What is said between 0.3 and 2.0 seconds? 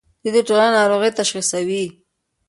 د ټولنې ناروغۍ تشخیصوي.